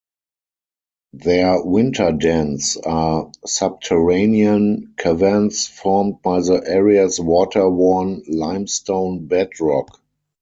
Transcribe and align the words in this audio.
Their 1.13 1.63
winter 1.63 2.11
dens 2.11 2.75
are 2.75 3.31
subterranean 3.45 4.95
caverns 4.97 5.67
formed 5.67 6.23
by 6.23 6.39
the 6.39 6.59
area's 6.65 7.19
water-worn 7.19 8.23
limestone 8.27 9.27
bedrock. 9.27 10.01